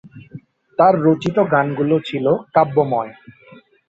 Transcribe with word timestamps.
তার 0.79 0.93
রচিত 1.05 1.37
গানগুলি 1.51 1.97
ছিল 2.05 2.25
কাব্যময়। 2.55 3.11